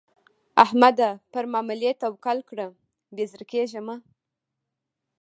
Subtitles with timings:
[0.63, 2.67] احمده؛ پر ماملې توکل کړه؛
[3.15, 3.95] بې زړه کېږه مه.